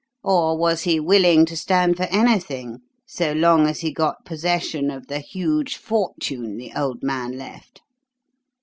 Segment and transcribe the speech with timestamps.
[0.23, 5.05] Or was he willing to stand for anything so long as he got possession of
[5.05, 7.81] the huge fortune the old man left?"